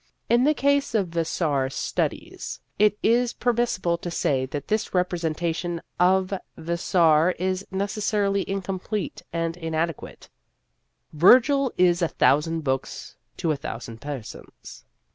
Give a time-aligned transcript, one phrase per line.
[0.29, 5.79] In the case of Vassar Studies it is per missible to say that this representation
[5.99, 10.27] of Vassar is necessarily incomplete and in adequate."
[11.13, 14.85] Virgil is a thousand books to a thousand persons."